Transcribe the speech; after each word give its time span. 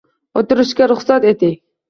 O'tirishga 0.41 0.89
ruxsat 0.93 1.29
eting 1.35 1.55